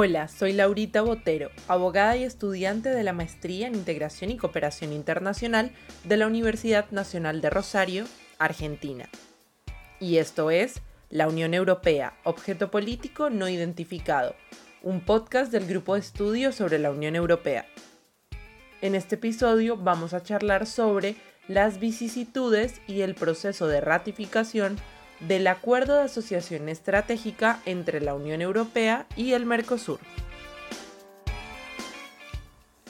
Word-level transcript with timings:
Hola, 0.00 0.28
soy 0.28 0.52
Laurita 0.52 1.02
Botero, 1.02 1.50
abogada 1.66 2.16
y 2.16 2.22
estudiante 2.22 2.88
de 2.88 3.02
la 3.02 3.12
Maestría 3.12 3.66
en 3.66 3.74
Integración 3.74 4.30
y 4.30 4.36
Cooperación 4.36 4.92
Internacional 4.92 5.72
de 6.04 6.16
la 6.16 6.28
Universidad 6.28 6.88
Nacional 6.92 7.40
de 7.40 7.50
Rosario, 7.50 8.04
Argentina. 8.38 9.08
Y 9.98 10.18
esto 10.18 10.52
es 10.52 10.82
La 11.10 11.26
Unión 11.26 11.52
Europea, 11.52 12.16
objeto 12.22 12.70
político 12.70 13.28
no 13.28 13.48
identificado, 13.48 14.36
un 14.82 15.00
podcast 15.00 15.50
del 15.50 15.66
Grupo 15.66 15.94
de 15.94 16.00
Estudio 16.00 16.52
sobre 16.52 16.78
la 16.78 16.92
Unión 16.92 17.16
Europea. 17.16 17.66
En 18.80 18.94
este 18.94 19.16
episodio 19.16 19.76
vamos 19.76 20.14
a 20.14 20.22
charlar 20.22 20.66
sobre 20.68 21.16
las 21.48 21.80
vicisitudes 21.80 22.80
y 22.86 23.00
el 23.00 23.16
proceso 23.16 23.66
de 23.66 23.80
ratificación 23.80 24.78
del 25.20 25.46
Acuerdo 25.46 25.96
de 25.96 26.02
Asociación 26.02 26.68
Estratégica 26.68 27.60
entre 27.66 28.00
la 28.00 28.14
Unión 28.14 28.40
Europea 28.40 29.06
y 29.16 29.32
el 29.32 29.46
Mercosur. 29.46 30.00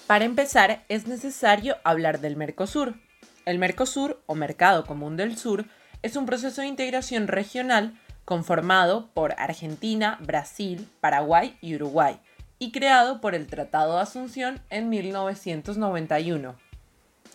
Para 0.06 0.24
empezar, 0.24 0.84
es 0.88 1.06
necesario 1.06 1.76
hablar 1.84 2.20
del 2.20 2.36
Mercosur. 2.36 2.94
El 3.44 3.58
Mercosur, 3.58 4.22
o 4.26 4.34
Mercado 4.34 4.84
Común 4.84 5.16
del 5.16 5.36
Sur, 5.36 5.66
es 6.02 6.16
un 6.16 6.26
proceso 6.26 6.60
de 6.60 6.66
integración 6.66 7.28
regional 7.28 7.98
conformado 8.24 9.10
por 9.14 9.34
Argentina, 9.38 10.18
Brasil, 10.20 10.88
Paraguay 11.00 11.56
y 11.60 11.74
Uruguay, 11.74 12.20
y 12.58 12.72
creado 12.72 13.20
por 13.20 13.34
el 13.34 13.46
Tratado 13.46 13.96
de 13.96 14.02
Asunción 14.02 14.60
en 14.70 14.88
1991. 14.90 16.56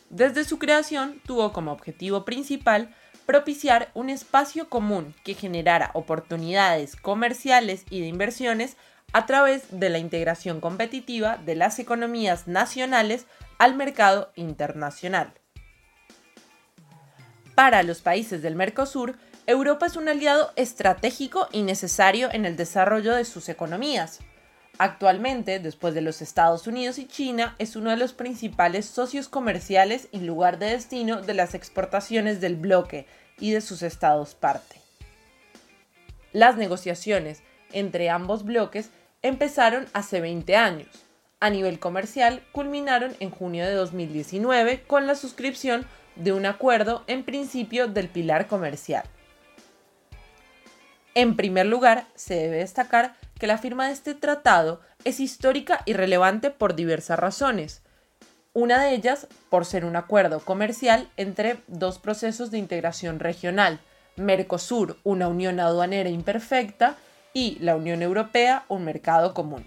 Desde 0.09 0.43
su 0.43 0.59
creación 0.59 1.19
tuvo 1.25 1.51
como 1.53 1.71
objetivo 1.71 2.25
principal 2.25 2.93
propiciar 3.25 3.89
un 3.93 4.09
espacio 4.09 4.69
común 4.69 5.15
que 5.23 5.33
generara 5.33 5.91
oportunidades 5.93 6.95
comerciales 6.95 7.85
y 7.89 8.01
de 8.01 8.07
inversiones 8.07 8.77
a 9.13 9.25
través 9.25 9.63
de 9.69 9.89
la 9.89 9.99
integración 9.99 10.59
competitiva 10.59 11.37
de 11.37 11.55
las 11.55 11.79
economías 11.79 12.47
nacionales 12.47 13.25
al 13.59 13.75
mercado 13.75 14.31
internacional. 14.35 15.33
Para 17.55 17.83
los 17.83 18.01
países 18.01 18.41
del 18.41 18.55
Mercosur, 18.55 19.15
Europa 19.45 19.85
es 19.85 19.95
un 19.95 20.09
aliado 20.09 20.51
estratégico 20.55 21.47
y 21.51 21.61
necesario 21.61 22.29
en 22.31 22.45
el 22.45 22.55
desarrollo 22.55 23.13
de 23.13 23.25
sus 23.25 23.49
economías. 23.49 24.19
Actualmente, 24.79 25.59
después 25.59 25.93
de 25.93 26.01
los 26.01 26.21
Estados 26.21 26.65
Unidos 26.65 26.97
y 26.97 27.07
China, 27.07 27.55
es 27.59 27.75
uno 27.75 27.91
de 27.91 27.97
los 27.97 28.13
principales 28.13 28.85
socios 28.85 29.29
comerciales 29.29 30.07
y 30.11 30.19
lugar 30.19 30.57
de 30.57 30.71
destino 30.71 31.21
de 31.21 31.35
las 31.35 31.53
exportaciones 31.53 32.41
del 32.41 32.55
bloque 32.55 33.05
y 33.39 33.51
de 33.51 33.61
sus 33.61 33.83
estados 33.83 34.33
parte. 34.33 34.77
Las 36.31 36.57
negociaciones 36.57 37.43
entre 37.71 38.09
ambos 38.09 38.43
bloques 38.43 38.89
empezaron 39.21 39.85
hace 39.93 40.19
20 40.21 40.55
años. 40.55 40.89
A 41.39 41.51
nivel 41.51 41.79
comercial, 41.79 42.41
culminaron 42.51 43.15
en 43.19 43.29
junio 43.29 43.65
de 43.65 43.73
2019 43.73 44.83
con 44.87 45.05
la 45.05 45.13
suscripción 45.13 45.85
de 46.15 46.33
un 46.33 46.45
acuerdo 46.47 47.03
en 47.05 47.23
principio 47.23 47.87
del 47.87 48.09
pilar 48.09 48.47
comercial. 48.47 49.03
En 51.15 51.35
primer 51.35 51.67
lugar, 51.67 52.07
se 52.15 52.35
debe 52.35 52.57
destacar 52.57 53.15
que 53.39 53.47
la 53.47 53.57
firma 53.57 53.87
de 53.87 53.93
este 53.93 54.13
tratado 54.13 54.81
es 55.03 55.19
histórica 55.19 55.81
y 55.85 55.93
relevante 55.93 56.51
por 56.51 56.75
diversas 56.75 57.19
razones. 57.19 57.81
Una 58.53 58.81
de 58.81 58.93
ellas 58.93 59.27
por 59.49 59.65
ser 59.65 59.85
un 59.85 59.95
acuerdo 59.95 60.39
comercial 60.39 61.09
entre 61.17 61.57
dos 61.67 61.99
procesos 61.99 62.51
de 62.51 62.59
integración 62.59 63.19
regional, 63.19 63.79
Mercosur, 64.15 64.97
una 65.03 65.27
unión 65.27 65.59
aduanera 65.59 66.09
imperfecta, 66.09 66.97
y 67.33 67.57
la 67.59 67.75
Unión 67.75 68.01
Europea, 68.01 68.63
un 68.69 68.85
mercado 68.85 69.33
común. 69.33 69.65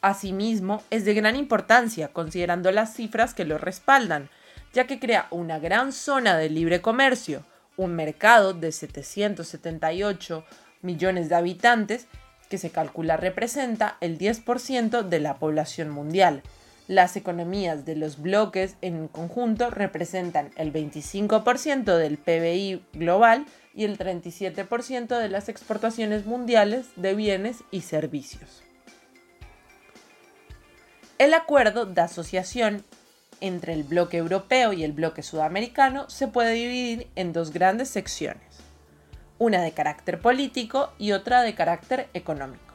Asimismo, 0.00 0.82
es 0.90 1.04
de 1.04 1.14
gran 1.14 1.34
importancia 1.36 2.08
considerando 2.08 2.70
las 2.70 2.94
cifras 2.94 3.34
que 3.34 3.44
lo 3.44 3.58
respaldan, 3.58 4.30
ya 4.72 4.86
que 4.86 5.00
crea 5.00 5.26
una 5.30 5.58
gran 5.58 5.92
zona 5.92 6.36
de 6.36 6.50
libre 6.50 6.80
comercio, 6.80 7.44
un 7.76 7.96
mercado 7.96 8.52
de 8.54 8.70
778 8.70 10.44
millones 10.82 11.28
de 11.28 11.34
habitantes 11.34 12.06
que 12.48 12.58
se 12.58 12.70
calcula 12.70 13.16
representa 13.16 13.96
el 14.00 14.18
10% 14.18 15.02
de 15.02 15.20
la 15.20 15.38
población 15.38 15.90
mundial. 15.90 16.42
Las 16.86 17.16
economías 17.16 17.86
de 17.86 17.96
los 17.96 18.20
bloques 18.20 18.76
en 18.82 19.08
conjunto 19.08 19.70
representan 19.70 20.50
el 20.56 20.72
25% 20.72 21.96
del 21.96 22.18
PBI 22.18 22.84
global 22.92 23.46
y 23.74 23.84
el 23.84 23.98
37% 23.98 25.18
de 25.18 25.28
las 25.28 25.48
exportaciones 25.48 26.26
mundiales 26.26 26.88
de 26.96 27.14
bienes 27.14 27.64
y 27.70 27.80
servicios. 27.80 28.62
El 31.18 31.32
acuerdo 31.32 31.86
de 31.86 32.00
asociación 32.00 32.84
entre 33.40 33.72
el 33.72 33.84
bloque 33.84 34.16
europeo 34.16 34.72
y 34.72 34.84
el 34.84 34.92
bloque 34.92 35.22
sudamericano 35.22 36.08
se 36.10 36.28
puede 36.28 36.52
dividir 36.52 37.08
en 37.14 37.32
dos 37.32 37.52
grandes 37.52 37.88
secciones, 37.88 38.63
una 39.44 39.60
de 39.60 39.72
carácter 39.72 40.20
político 40.20 40.92
y 40.98 41.12
otra 41.12 41.42
de 41.42 41.54
carácter 41.54 42.08
económico. 42.14 42.74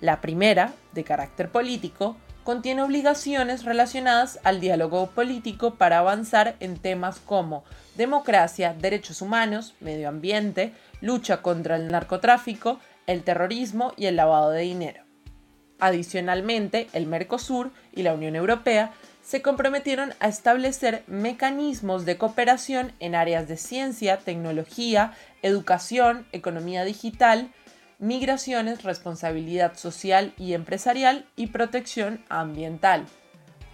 La 0.00 0.20
primera, 0.20 0.74
de 0.92 1.04
carácter 1.04 1.48
político, 1.48 2.16
contiene 2.44 2.82
obligaciones 2.82 3.64
relacionadas 3.64 4.38
al 4.44 4.60
diálogo 4.60 5.06
político 5.10 5.76
para 5.76 5.98
avanzar 5.98 6.56
en 6.60 6.76
temas 6.76 7.18
como 7.18 7.64
democracia, 7.96 8.74
derechos 8.78 9.22
humanos, 9.22 9.74
medio 9.80 10.08
ambiente, 10.08 10.74
lucha 11.00 11.40
contra 11.40 11.76
el 11.76 11.88
narcotráfico, 11.88 12.78
el 13.06 13.22
terrorismo 13.22 13.94
y 13.96 14.06
el 14.06 14.16
lavado 14.16 14.50
de 14.50 14.62
dinero. 14.62 15.04
Adicionalmente, 15.80 16.88
el 16.92 17.06
Mercosur 17.06 17.70
y 17.92 18.02
la 18.02 18.12
Unión 18.12 18.36
Europea 18.36 18.92
se 19.22 19.40
comprometieron 19.40 20.14
a 20.20 20.28
establecer 20.28 21.04
mecanismos 21.06 22.04
de 22.04 22.18
cooperación 22.18 22.92
en 22.98 23.14
áreas 23.14 23.48
de 23.48 23.56
ciencia, 23.56 24.18
tecnología, 24.18 25.12
educación, 25.42 26.26
economía 26.32 26.84
digital, 26.84 27.52
migraciones, 27.98 28.82
responsabilidad 28.82 29.76
social 29.76 30.34
y 30.38 30.54
empresarial 30.54 31.26
y 31.36 31.48
protección 31.48 32.24
ambiental. 32.28 33.06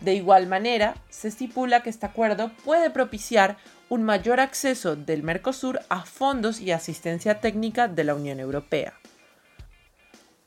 De 0.01 0.15
igual 0.15 0.47
manera, 0.47 0.95
se 1.09 1.29
estipula 1.29 1.83
que 1.83 1.91
este 1.91 2.07
acuerdo 2.07 2.51
puede 2.65 2.91
propiciar 2.91 3.57
un 3.89 4.03
mayor 4.03 4.39
acceso 4.39 4.97
del 4.97 5.23
Mercosur 5.23 5.81
a 5.89 6.05
fondos 6.05 6.61
y 6.61 6.73
asistencia 6.73 7.41
técnica 7.41 7.89
de 7.89 8.05
la 8.05 8.15
Unión 8.15 8.39
Europea. 8.39 8.95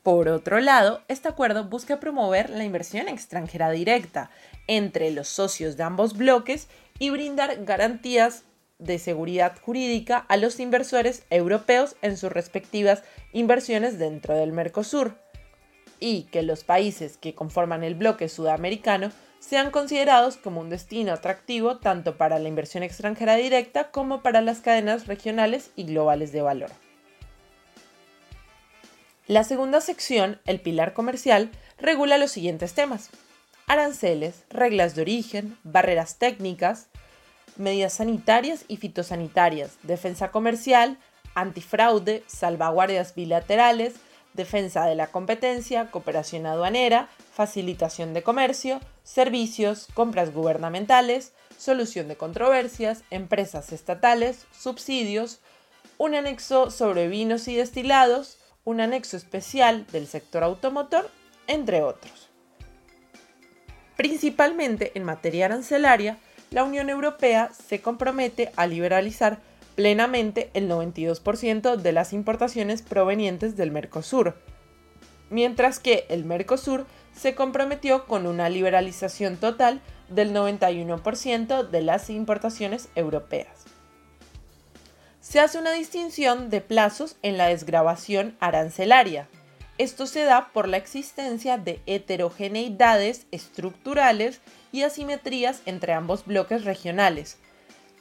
Por 0.02 0.28
otro 0.28 0.58
lado, 0.60 1.02
este 1.08 1.28
acuerdo 1.28 1.64
busca 1.64 2.00
promover 2.00 2.50
la 2.50 2.64
inversión 2.64 3.08
extranjera 3.08 3.70
directa 3.70 4.30
entre 4.66 5.10
los 5.12 5.28
socios 5.28 5.76
de 5.76 5.84
ambos 5.84 6.16
bloques 6.16 6.68
y 6.98 7.10
brindar 7.10 7.64
garantías 7.64 8.44
de 8.84 8.98
seguridad 8.98 9.58
jurídica 9.60 10.18
a 10.28 10.36
los 10.36 10.60
inversores 10.60 11.24
europeos 11.30 11.96
en 12.02 12.16
sus 12.16 12.32
respectivas 12.32 13.02
inversiones 13.32 13.98
dentro 13.98 14.34
del 14.34 14.52
Mercosur 14.52 15.16
y 16.00 16.24
que 16.24 16.42
los 16.42 16.64
países 16.64 17.16
que 17.16 17.34
conforman 17.34 17.84
el 17.84 17.94
bloque 17.94 18.28
sudamericano 18.28 19.12
sean 19.38 19.70
considerados 19.70 20.36
como 20.36 20.60
un 20.60 20.70
destino 20.70 21.12
atractivo 21.12 21.78
tanto 21.78 22.16
para 22.16 22.38
la 22.38 22.48
inversión 22.48 22.82
extranjera 22.82 23.36
directa 23.36 23.90
como 23.90 24.22
para 24.22 24.40
las 24.40 24.60
cadenas 24.60 25.06
regionales 25.06 25.70
y 25.76 25.84
globales 25.84 26.32
de 26.32 26.42
valor. 26.42 26.70
La 29.28 29.44
segunda 29.44 29.80
sección, 29.80 30.40
el 30.44 30.60
pilar 30.60 30.92
comercial, 30.92 31.50
regula 31.78 32.18
los 32.18 32.32
siguientes 32.32 32.74
temas. 32.74 33.10
Aranceles, 33.66 34.44
reglas 34.50 34.94
de 34.94 35.02
origen, 35.02 35.56
barreras 35.62 36.18
técnicas, 36.18 36.88
medidas 37.56 37.94
sanitarias 37.94 38.64
y 38.68 38.76
fitosanitarias, 38.76 39.76
defensa 39.82 40.30
comercial, 40.30 40.98
antifraude, 41.34 42.22
salvaguardias 42.26 43.14
bilaterales, 43.14 43.94
defensa 44.34 44.86
de 44.86 44.94
la 44.94 45.08
competencia, 45.08 45.90
cooperación 45.90 46.46
aduanera, 46.46 47.08
facilitación 47.32 48.14
de 48.14 48.22
comercio, 48.22 48.80
servicios, 49.02 49.88
compras 49.94 50.32
gubernamentales, 50.32 51.32
solución 51.58 52.08
de 52.08 52.16
controversias, 52.16 53.02
empresas 53.10 53.72
estatales, 53.72 54.46
subsidios, 54.58 55.40
un 55.98 56.14
anexo 56.14 56.70
sobre 56.70 57.08
vinos 57.08 57.46
y 57.48 57.54
destilados, 57.54 58.38
un 58.64 58.80
anexo 58.80 59.16
especial 59.16 59.86
del 59.92 60.06
sector 60.06 60.42
automotor, 60.42 61.10
entre 61.46 61.82
otros. 61.82 62.30
Principalmente 63.96 64.92
en 64.94 65.04
materia 65.04 65.46
arancelaria, 65.46 66.18
la 66.52 66.64
Unión 66.64 66.90
Europea 66.90 67.50
se 67.52 67.80
compromete 67.80 68.52
a 68.56 68.66
liberalizar 68.66 69.40
plenamente 69.74 70.50
el 70.52 70.68
92% 70.68 71.76
de 71.76 71.92
las 71.92 72.12
importaciones 72.12 72.82
provenientes 72.82 73.56
del 73.56 73.70
Mercosur, 73.70 74.36
mientras 75.30 75.78
que 75.78 76.04
el 76.10 76.24
Mercosur 76.24 76.86
se 77.16 77.34
comprometió 77.34 78.06
con 78.06 78.26
una 78.26 78.50
liberalización 78.50 79.36
total 79.36 79.80
del 80.10 80.34
91% 80.34 81.68
de 81.68 81.82
las 81.82 82.10
importaciones 82.10 82.88
europeas. 82.94 83.64
Se 85.20 85.40
hace 85.40 85.58
una 85.58 85.72
distinción 85.72 86.50
de 86.50 86.60
plazos 86.60 87.16
en 87.22 87.38
la 87.38 87.46
desgrabación 87.46 88.36
arancelaria. 88.40 89.28
Esto 89.78 90.06
se 90.06 90.24
da 90.24 90.50
por 90.52 90.68
la 90.68 90.76
existencia 90.76 91.56
de 91.56 91.80
heterogeneidades 91.86 93.26
estructurales 93.30 94.40
y 94.72 94.82
asimetrías 94.82 95.62
entre 95.66 95.92
ambos 95.92 96.26
bloques 96.26 96.64
regionales. 96.64 97.38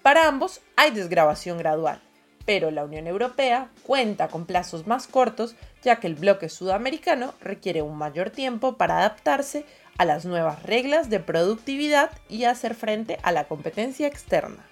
Para 0.01 0.27
ambos 0.27 0.61
hay 0.75 0.91
desgrabación 0.91 1.57
gradual, 1.57 2.01
pero 2.45 2.71
la 2.71 2.83
Unión 2.83 3.05
Europea 3.05 3.69
cuenta 3.83 4.29
con 4.29 4.45
plazos 4.45 4.87
más 4.87 5.07
cortos 5.07 5.55
ya 5.83 5.97
que 5.97 6.07
el 6.07 6.15
bloque 6.15 6.49
sudamericano 6.49 7.33
requiere 7.41 7.81
un 7.81 7.97
mayor 7.97 8.29
tiempo 8.29 8.77
para 8.77 8.99
adaptarse 8.99 9.65
a 9.97 10.05
las 10.05 10.25
nuevas 10.25 10.63
reglas 10.63 11.09
de 11.09 11.19
productividad 11.19 12.11
y 12.29 12.45
hacer 12.45 12.73
frente 12.73 13.19
a 13.21 13.31
la 13.31 13.47
competencia 13.47 14.07
externa. 14.07 14.65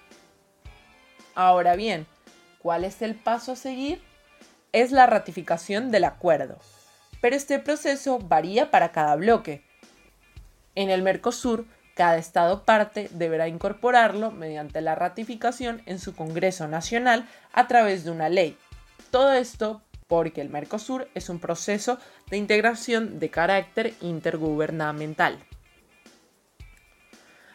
Ahora 1.34 1.76
bien, 1.76 2.06
¿cuál 2.58 2.84
es 2.84 3.02
el 3.02 3.14
paso 3.14 3.52
a 3.52 3.56
seguir? 3.56 4.02
Es 4.72 4.90
la 4.90 5.06
ratificación 5.06 5.90
del 5.90 6.04
acuerdo 6.04 6.58
pero 7.20 7.36
este 7.36 7.58
proceso 7.58 8.18
varía 8.18 8.70
para 8.70 8.92
cada 8.92 9.14
bloque. 9.16 9.62
En 10.74 10.90
el 10.90 11.02
Mercosur, 11.02 11.66
cada 12.00 12.16
Estado 12.16 12.62
parte 12.62 13.10
deberá 13.12 13.46
incorporarlo 13.46 14.30
mediante 14.30 14.80
la 14.80 14.94
ratificación 14.94 15.82
en 15.84 15.98
su 15.98 16.16
Congreso 16.16 16.66
Nacional 16.66 17.28
a 17.52 17.68
través 17.68 18.04
de 18.04 18.10
una 18.10 18.30
ley. 18.30 18.56
Todo 19.10 19.34
esto 19.34 19.82
porque 20.06 20.40
el 20.40 20.48
Mercosur 20.48 21.08
es 21.14 21.28
un 21.28 21.40
proceso 21.40 21.98
de 22.30 22.38
integración 22.38 23.18
de 23.18 23.28
carácter 23.28 23.92
intergubernamental. 24.00 25.40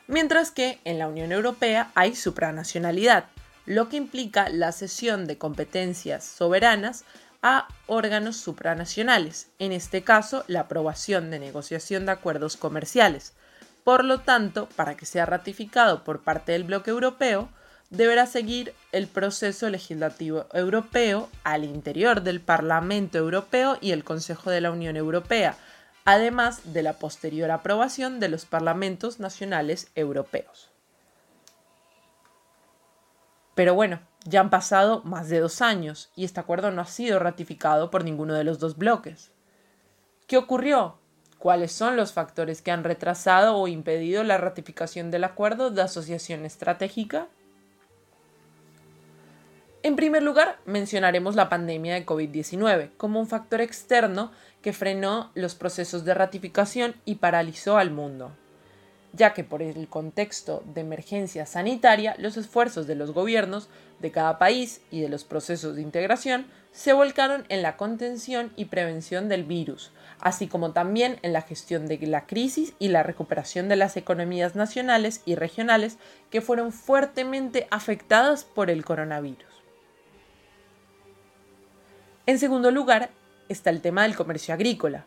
Mientras 0.05 0.51
que 0.51 0.79
en 0.83 0.99
la 0.99 1.07
Unión 1.07 1.31
Europea 1.31 1.91
hay 1.95 2.13
supranacionalidad, 2.13 3.25
lo 3.65 3.89
que 3.89 3.97
implica 3.97 4.49
la 4.49 4.71
cesión 4.73 5.25
de 5.25 5.39
competencias 5.39 6.23
soberanas 6.23 7.03
a 7.41 7.67
órganos 7.87 8.37
supranacionales, 8.37 9.47
en 9.57 9.71
este 9.71 10.03
caso 10.03 10.43
la 10.45 10.59
aprobación 10.59 11.31
de 11.31 11.39
negociación 11.39 12.05
de 12.05 12.11
acuerdos 12.11 12.57
comerciales. 12.57 13.33
Por 13.85 14.03
lo 14.03 14.21
tanto, 14.21 14.67
para 14.75 14.97
que 14.97 15.05
sea 15.05 15.27
ratificado 15.27 16.03
por 16.03 16.23
parte 16.23 16.53
del 16.53 16.63
bloque 16.63 16.89
europeo, 16.89 17.49
deberá 17.91 18.25
seguir 18.25 18.73
el 18.91 19.05
proceso 19.05 19.69
legislativo 19.69 20.47
europeo 20.53 21.29
al 21.43 21.63
interior 21.63 22.23
del 22.23 22.41
Parlamento 22.41 23.19
Europeo 23.19 23.77
y 23.81 23.91
el 23.91 24.03
Consejo 24.03 24.49
de 24.49 24.59
la 24.59 24.71
Unión 24.71 24.95
Europea, 24.97 25.55
además 26.03 26.73
de 26.73 26.81
la 26.81 26.93
posterior 26.93 27.51
aprobación 27.51 28.19
de 28.19 28.29
los 28.29 28.45
parlamentos 28.45 29.19
nacionales 29.19 29.91
europeos. 29.93 30.71
Pero 33.53 33.75
bueno, 33.75 33.99
ya 34.23 34.39
han 34.39 34.49
pasado 34.49 35.03
más 35.03 35.29
de 35.29 35.41
dos 35.41 35.61
años 35.61 36.09
y 36.15 36.25
este 36.25 36.39
acuerdo 36.39 36.71
no 36.71 36.81
ha 36.81 36.87
sido 36.87 37.19
ratificado 37.19 37.91
por 37.91 38.03
ninguno 38.03 38.33
de 38.33 38.45
los 38.45 38.57
dos 38.57 38.77
bloques. 38.77 39.31
¿Qué 40.25 40.37
ocurrió? 40.37 41.04
¿Cuáles 41.39 41.71
son 41.71 41.95
los 41.95 42.13
factores 42.13 42.61
que 42.61 42.71
han 42.71 42.83
retrasado 42.83 43.57
o 43.57 43.67
impedido 43.67 44.23
la 44.23 44.37
ratificación 44.37 45.11
del 45.11 45.23
acuerdo 45.23 45.69
de 45.69 45.81
asociación 45.81 46.45
estratégica? 46.45 47.27
En 49.83 49.95
primer 49.95 50.23
lugar, 50.23 50.57
mencionaremos 50.65 51.35
la 51.35 51.47
pandemia 51.47 51.93
de 51.93 52.05
COVID-19 52.05 52.89
como 52.97 53.19
un 53.19 53.27
factor 53.27 53.61
externo 53.61 54.31
que 54.63 54.73
frenó 54.73 55.31
los 55.35 55.53
procesos 55.53 56.05
de 56.05 56.15
ratificación 56.15 56.95
y 57.05 57.15
paralizó 57.15 57.77
al 57.77 57.91
mundo 57.91 58.31
ya 59.15 59.33
que 59.33 59.43
por 59.43 59.61
el 59.61 59.87
contexto 59.87 60.63
de 60.73 60.81
emergencia 60.81 61.45
sanitaria 61.45 62.15
los 62.17 62.37
esfuerzos 62.37 62.87
de 62.87 62.95
los 62.95 63.11
gobiernos 63.11 63.69
de 63.99 64.11
cada 64.11 64.37
país 64.37 64.81
y 64.91 65.01
de 65.01 65.09
los 65.09 65.23
procesos 65.23 65.75
de 65.75 65.81
integración 65.81 66.47
se 66.71 66.91
volcaron 66.91 67.45
en 67.47 67.61
la 67.61 67.77
contención 67.77 68.51
y 68.57 68.65
prevención 68.65 69.29
del 69.29 69.45
virus, 69.45 69.91
así 70.19 70.47
como 70.47 70.73
también 70.73 71.19
en 71.21 71.31
la 71.31 71.41
gestión 71.41 71.87
de 71.87 71.97
la 72.05 72.25
crisis 72.25 72.73
y 72.79 72.89
la 72.89 73.03
recuperación 73.03 73.69
de 73.69 73.77
las 73.77 73.95
economías 73.95 74.55
nacionales 74.55 75.21
y 75.25 75.35
regionales 75.35 75.97
que 76.29 76.41
fueron 76.41 76.73
fuertemente 76.73 77.67
afectadas 77.71 78.43
por 78.43 78.69
el 78.69 78.83
coronavirus. 78.83 79.45
En 82.25 82.39
segundo 82.39 82.71
lugar, 82.71 83.11
está 83.47 83.69
el 83.69 83.81
tema 83.81 84.03
del 84.03 84.15
comercio 84.15 84.53
agrícola, 84.53 85.05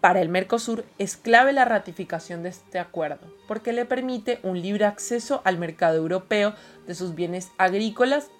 para 0.00 0.20
el 0.20 0.28
Mercosur 0.28 0.84
es 0.98 1.16
clave 1.16 1.52
la 1.52 1.64
ratificación 1.64 2.42
de 2.42 2.50
este 2.50 2.78
acuerdo, 2.78 3.34
porque 3.48 3.72
le 3.72 3.84
permite 3.84 4.38
un 4.42 4.60
libre 4.60 4.84
acceso 4.84 5.42
al 5.44 5.58
mercado 5.58 5.96
europeo 5.96 6.54
de 6.86 6.94
sus 6.94 7.14
bienes 7.14 7.50
agrícolas 7.58 8.30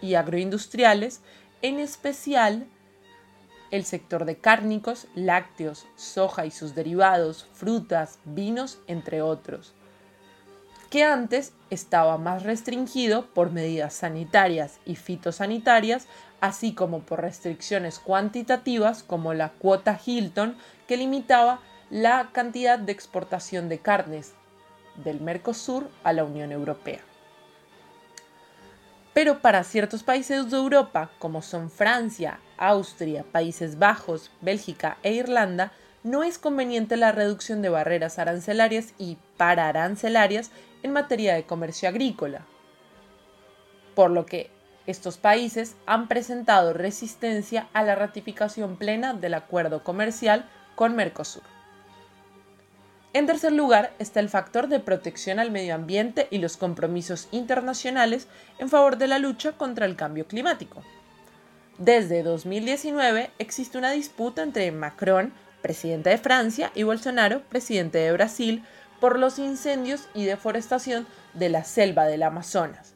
y 0.00 0.14
agroindustriales, 0.14 1.20
en 1.62 1.78
especial 1.78 2.66
el 3.70 3.84
sector 3.84 4.24
de 4.24 4.36
cárnicos, 4.36 5.06
lácteos, 5.14 5.86
soja 5.96 6.46
y 6.46 6.50
sus 6.50 6.74
derivados, 6.74 7.48
frutas, 7.52 8.18
vinos, 8.24 8.78
entre 8.86 9.22
otros, 9.22 9.74
que 10.94 11.02
antes 11.02 11.52
estaba 11.70 12.18
más 12.18 12.44
restringido 12.44 13.26
por 13.26 13.50
medidas 13.50 13.94
sanitarias 13.94 14.78
y 14.86 14.94
fitosanitarias, 14.94 16.06
así 16.40 16.72
como 16.72 17.00
por 17.00 17.20
restricciones 17.20 17.98
cuantitativas 17.98 19.02
como 19.02 19.34
la 19.34 19.48
cuota 19.48 19.98
Hilton 20.06 20.56
que 20.86 20.96
limitaba 20.96 21.58
la 21.90 22.30
cantidad 22.30 22.78
de 22.78 22.92
exportación 22.92 23.68
de 23.68 23.80
carnes 23.80 24.34
del 24.94 25.20
Mercosur 25.20 25.90
a 26.04 26.12
la 26.12 26.22
Unión 26.22 26.52
Europea. 26.52 27.00
Pero 29.14 29.40
para 29.40 29.64
ciertos 29.64 30.04
países 30.04 30.48
de 30.48 30.56
Europa, 30.56 31.10
como 31.18 31.42
son 31.42 31.72
Francia, 31.72 32.38
Austria, 32.56 33.24
Países 33.32 33.80
Bajos, 33.80 34.30
Bélgica 34.40 34.96
e 35.02 35.14
Irlanda, 35.14 35.72
no 36.04 36.22
es 36.22 36.38
conveniente 36.38 36.96
la 36.96 37.12
reducción 37.12 37.62
de 37.62 37.70
barreras 37.70 38.18
arancelarias 38.18 38.92
y 38.98 39.16
pararancelarias 39.36 40.50
en 40.82 40.92
materia 40.92 41.34
de 41.34 41.44
comercio 41.44 41.88
agrícola, 41.88 42.42
por 43.94 44.10
lo 44.10 44.26
que 44.26 44.50
estos 44.86 45.16
países 45.16 45.76
han 45.86 46.08
presentado 46.08 46.74
resistencia 46.74 47.68
a 47.72 47.82
la 47.82 47.94
ratificación 47.94 48.76
plena 48.76 49.14
del 49.14 49.32
acuerdo 49.32 49.82
comercial 49.82 50.44
con 50.76 50.94
Mercosur. 50.94 51.42
En 53.14 53.26
tercer 53.26 53.52
lugar 53.52 53.94
está 53.98 54.20
el 54.20 54.28
factor 54.28 54.68
de 54.68 54.80
protección 54.80 55.38
al 55.38 55.52
medio 55.52 55.74
ambiente 55.74 56.26
y 56.30 56.38
los 56.38 56.58
compromisos 56.58 57.28
internacionales 57.30 58.28
en 58.58 58.68
favor 58.68 58.98
de 58.98 59.06
la 59.06 59.18
lucha 59.18 59.52
contra 59.52 59.86
el 59.86 59.96
cambio 59.96 60.26
climático. 60.26 60.82
Desde 61.78 62.22
2019 62.22 63.30
existe 63.38 63.78
una 63.78 63.92
disputa 63.92 64.42
entre 64.42 64.70
Macron, 64.70 65.32
presidente 65.64 66.10
de 66.10 66.18
Francia, 66.18 66.70
y 66.74 66.82
Bolsonaro, 66.82 67.40
presidente 67.48 67.96
de 67.96 68.12
Brasil, 68.12 68.62
por 69.00 69.18
los 69.18 69.38
incendios 69.38 70.10
y 70.12 70.26
deforestación 70.26 71.06
de 71.32 71.48
la 71.48 71.64
selva 71.64 72.04
del 72.04 72.22
Amazonas 72.22 72.94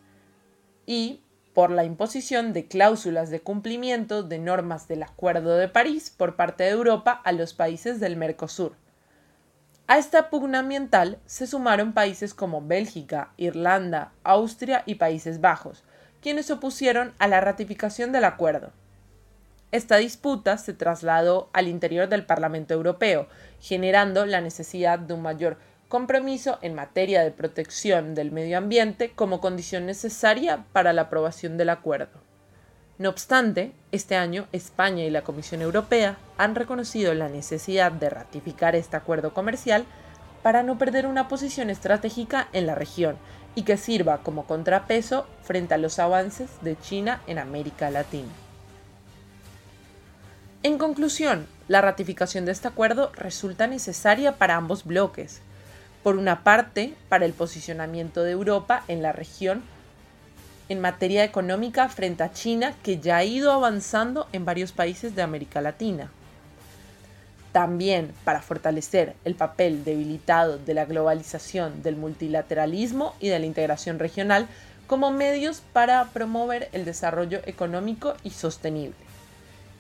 y 0.85 1.23
por 1.55 1.71
la 1.71 1.85
imposición 1.85 2.53
de 2.53 2.69
cláusulas 2.69 3.31
de 3.31 3.41
cumplimiento 3.41 4.23
de 4.23 4.39
normas 4.39 4.87
del 4.87 5.03
Acuerdo 5.03 5.57
de 5.57 5.69
París 5.69 6.13
por 6.15 6.37
parte 6.37 6.65
de 6.65 6.71
Europa 6.71 7.23
a 7.25 7.33
los 7.33 7.55
países 7.55 8.01
del 8.01 8.17
Mercosur. 8.17 8.77
A 9.87 9.97
esta 9.97 10.29
pugna 10.29 10.59
ambiental 10.59 11.21
se 11.25 11.47
sumaron 11.47 11.95
países 11.95 12.35
como 12.35 12.61
Bélgica, 12.61 13.33
Irlanda, 13.39 14.13
Austria 14.25 14.83
y 14.85 14.97
Países 14.97 15.41
Bajos, 15.41 15.85
quienes 16.21 16.51
opusieron 16.51 17.15
a 17.19 17.29
la 17.29 17.41
ratificación 17.41 18.13
del 18.13 18.25
acuerdo. 18.25 18.73
Esta 19.71 19.97
disputa 19.97 20.57
se 20.57 20.73
trasladó 20.73 21.51
al 21.53 21.69
interior 21.69 22.09
del 22.09 22.25
Parlamento 22.25 22.73
Europeo, 22.73 23.29
generando 23.61 24.25
la 24.25 24.41
necesidad 24.41 24.99
de 24.99 25.13
un 25.13 25.21
mayor 25.21 25.59
compromiso 25.89 26.59
en 26.63 26.75
materia 26.75 27.23
de 27.23 27.31
protección 27.31 28.15
del 28.15 28.33
medio 28.33 28.57
ambiente 28.57 29.11
como 29.15 29.41
condición 29.41 29.85
necesaria 29.85 30.65
para 30.73 30.95
la 30.95 31.03
aprobación 31.03 31.59
del 31.59 31.69
acuerdo. 31.69 32.21
No 32.97 33.11
obstante, 33.11 33.73
este 33.93 34.17
año 34.17 34.49
España 34.53 35.05
y 35.05 35.11
la 35.11 35.23
Comisión 35.23 35.61
Europea 35.61 36.19
han 36.39 36.55
reconocido 36.55 37.13
la 37.15 37.29
necesidad 37.29 37.93
de 37.93 38.11
ratificar 38.11 38.75
este 38.75 38.97
acuerdo 38.97 39.35
comercial 39.35 39.85
para 40.43 40.63
no 40.63 40.79
perder 40.79 41.07
una 41.07 41.29
posición 41.29 41.69
estratégica 41.69 42.49
en 42.53 42.67
la 42.67 42.75
región 42.75 43.17
y 43.55 43.63
que 43.63 43.77
sirva 43.77 44.19
como 44.23 44.47
contrapeso 44.47 45.27
frente 45.43 45.75
a 45.75 45.79
los 45.79 45.99
avances 45.99 46.49
de 46.63 46.77
China 46.79 47.23
en 47.27 47.39
América 47.39 47.91
Latina. 47.91 48.48
En 50.65 50.77
conclusión, 50.77 51.47
la 51.69 51.81
ratificación 51.81 52.45
de 52.45 52.51
este 52.51 52.67
acuerdo 52.67 53.13
resulta 53.15 53.69
necesaria 53.69 54.39
para 54.39 54.57
ambos 54.57 54.85
bloques, 54.85 55.41
por 56.03 56.17
una 56.17 56.43
parte, 56.43 56.95
para 57.09 57.27
el 57.27 57.33
posicionamiento 57.33 58.25
de 58.25 58.33
Europa 58.33 58.83
en 58.89 59.01
la 59.01 59.13
región 59.13 59.63
en 60.69 60.81
materia 60.81 61.23
económica 61.23 61.89
frente 61.89 62.25
a 62.25 62.33
China, 62.33 62.75
que 62.83 62.99
ya 62.99 63.19
ha 63.19 63.25
ido 63.25 63.53
avanzando 63.53 64.27
en 64.33 64.45
varios 64.45 64.73
países 64.73 65.15
de 65.15 65.23
América 65.23 65.61
Latina. 65.61 66.11
También 67.53 68.13
para 68.25 68.43
fortalecer 68.43 69.15
el 69.25 69.37
papel 69.37 69.85
debilitado 69.85 70.59
de 70.59 70.75
la 70.75 70.85
globalización, 70.85 71.85
del 71.85 71.97
multilateralismo 71.97 73.15
y 73.21 73.29
de 73.29 73.39
la 73.39 73.47
integración 73.47 74.01
regional 74.01 74.49
como 74.89 75.13
medios 75.13 75.63
para 75.73 76.05
promover 76.07 76.69
el 76.73 76.85
desarrollo 76.85 77.41
económico 77.47 78.15
y 78.25 78.31
sostenible. 78.31 79.08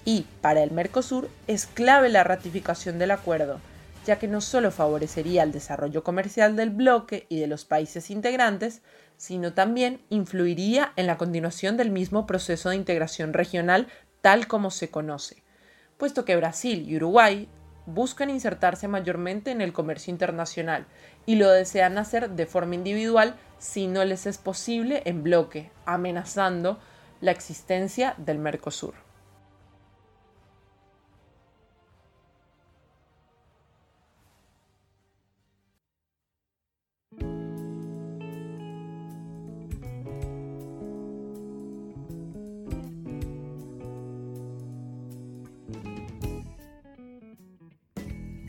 Y 0.09 0.25
para 0.41 0.62
el 0.62 0.71
Mercosur 0.71 1.29
es 1.49 1.67
clave 1.67 2.09
la 2.09 2.25
ratificación 2.25 2.99
del 2.99 3.11
acuerdo, 3.11 3.61
ya 4.07 4.19
que 4.19 4.27
no 4.27 4.41
solo 4.41 4.71
favorecería 4.71 5.43
el 5.43 5.53
desarrollo 5.53 6.03
comercial 6.03 6.57
del 6.57 6.71
bloque 6.71 7.27
y 7.29 7.38
de 7.38 7.47
los 7.47 7.67
países 7.67 8.09
integrantes, 8.09 8.81
sino 9.19 9.53
también 9.53 10.00
influiría 10.09 10.95
en 10.97 11.07
la 11.07 11.19
continuación 11.19 11.77
del 11.77 11.91
mismo 11.91 12.27
proceso 12.27 12.71
de 12.71 12.77
integración 12.77 13.35
regional 13.35 13.87
tal 14.23 14.47
como 14.47 14.71
se 14.71 14.88
conoce, 14.88 15.43
puesto 15.99 16.25
que 16.25 16.37
Brasil 16.37 16.88
y 16.88 16.97
Uruguay 16.97 17.47
buscan 17.85 18.31
insertarse 18.31 18.88
mayormente 18.88 19.50
en 19.50 19.61
el 19.61 19.75
comercio 19.75 20.11
internacional 20.11 20.87
y 21.27 21.35
lo 21.35 21.50
desean 21.50 21.99
hacer 21.99 22.31
de 22.31 22.47
forma 22.47 22.77
individual 22.77 23.35
si 23.59 23.88
no 23.88 24.03
les 24.07 24.25
es 24.25 24.38
posible 24.38 25.03
en 25.05 25.23
bloque, 25.23 25.71
amenazando 25.85 26.79
la 27.21 27.33
existencia 27.33 28.15
del 28.17 28.38
Mercosur. 28.38 29.08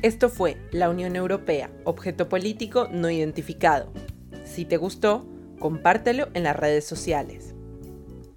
Esto 0.02 0.30
fue 0.30 0.56
la 0.72 0.90
Unión 0.90 1.18
Europea, 1.18 1.70
objeto 1.84 2.30
político 2.30 2.88
no 2.90 3.10
identificado. 3.10 3.92
Si 4.46 4.64
te 4.64 4.78
gustó, 4.78 5.28
compártelo 5.60 6.30
en 6.34 6.44
las 6.44 6.56
redes 6.56 6.86
sociales. 6.86 7.54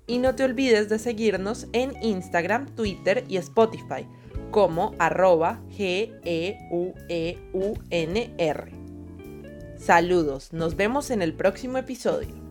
Y 0.08 0.18
no 0.18 0.34
te 0.34 0.42
olvides 0.42 0.88
de 0.88 0.98
seguirnos 0.98 1.68
en 1.72 1.92
Instagram, 2.02 2.66
Twitter 2.74 3.24
y 3.28 3.36
Spotify 3.36 4.08
como 4.50 4.96
arroba 4.98 5.62
G-E-U-E-U-N-R. 5.70 6.62
Saludos, 9.78 10.52
nos 10.52 10.74
vemos 10.74 11.10
en 11.10 11.22
el 11.22 11.32
próximo 11.32 11.78
episodio. 11.78 12.41